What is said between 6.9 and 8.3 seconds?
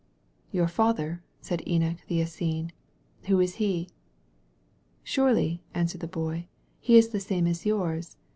is the same as yours.